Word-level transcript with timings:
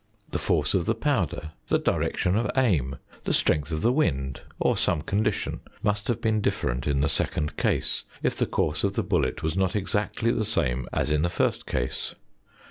The 0.31 0.39
force 0.39 0.73
of 0.73 0.85
the 0.87 0.95
powder, 0.95 1.51
the 1.67 1.77
direction 1.77 2.35
of 2.35 2.49
aim, 2.57 2.95
the 3.23 3.33
strength 3.33 3.71
of 3.71 3.83
the 3.83 3.91
wind, 3.91 4.41
or 4.59 4.75
some 4.75 5.03
condition 5.03 5.59
must 5.83 6.07
have 6.07 6.19
been 6.19 6.41
different 6.41 6.87
in 6.87 7.01
the 7.01 7.07
second 7.07 7.55
case, 7.55 8.03
if 8.23 8.35
the 8.35 8.47
course 8.47 8.83
of 8.83 8.93
the 8.93 9.03
bullet 9.03 9.43
was 9.43 9.55
not 9.55 9.75
exactly 9.75 10.31
the 10.31 10.43
same 10.43 10.87
as 10.91 11.11
in 11.11 11.21
the 11.21 11.29
first 11.29 11.67
case. 11.67 12.15